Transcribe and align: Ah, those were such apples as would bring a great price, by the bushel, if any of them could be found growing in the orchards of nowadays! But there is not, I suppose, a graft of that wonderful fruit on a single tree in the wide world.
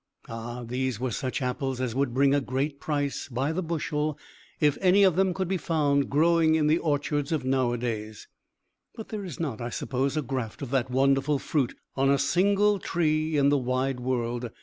Ah, 0.27 0.63
those 0.63 0.99
were 0.99 1.11
such 1.11 1.43
apples 1.43 1.79
as 1.79 1.93
would 1.93 2.11
bring 2.11 2.33
a 2.33 2.41
great 2.41 2.79
price, 2.79 3.27
by 3.29 3.51
the 3.51 3.61
bushel, 3.61 4.17
if 4.59 4.75
any 4.81 5.03
of 5.03 5.15
them 5.15 5.31
could 5.31 5.47
be 5.47 5.57
found 5.57 6.09
growing 6.09 6.55
in 6.55 6.65
the 6.65 6.79
orchards 6.79 7.31
of 7.31 7.45
nowadays! 7.45 8.27
But 8.95 9.09
there 9.09 9.23
is 9.23 9.39
not, 9.39 9.61
I 9.61 9.69
suppose, 9.69 10.17
a 10.17 10.23
graft 10.23 10.63
of 10.63 10.71
that 10.71 10.89
wonderful 10.89 11.37
fruit 11.37 11.75
on 11.95 12.09
a 12.09 12.17
single 12.17 12.79
tree 12.79 13.37
in 13.37 13.49
the 13.49 13.59
wide 13.59 13.99
world. 13.99 14.49